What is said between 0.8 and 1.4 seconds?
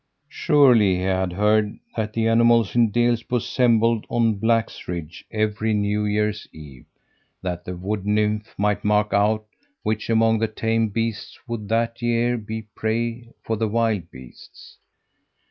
he had